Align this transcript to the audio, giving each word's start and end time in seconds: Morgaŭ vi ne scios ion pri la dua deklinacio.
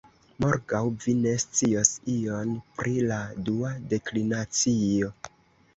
Morgaŭ 0.43 0.79
vi 1.03 1.13
ne 1.25 1.33
scios 1.43 1.91
ion 2.15 2.57
pri 2.81 2.97
la 3.13 3.21
dua 3.51 3.77
deklinacio. 3.95 5.17